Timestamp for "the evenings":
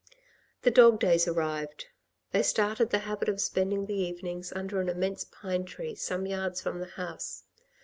3.85-4.51